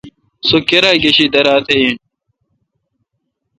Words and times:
سو 0.47 0.57
کیرا 0.67 0.91
گشی 1.03 1.25
دیراتھ 1.33 1.69
این۔ 1.73 1.93